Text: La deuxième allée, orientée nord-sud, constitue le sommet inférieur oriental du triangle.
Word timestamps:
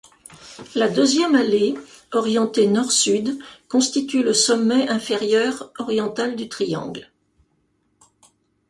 La 0.73 0.89
deuxième 0.89 1.35
allée, 1.35 1.75
orientée 2.11 2.65
nord-sud, 2.65 3.37
constitue 3.67 4.23
le 4.23 4.33
sommet 4.33 4.89
inférieur 4.89 5.71
oriental 5.77 6.35
du 6.35 6.49
triangle. 6.49 7.11